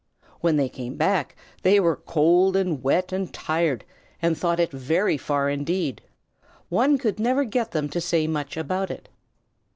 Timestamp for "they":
0.57-0.67, 1.61-1.79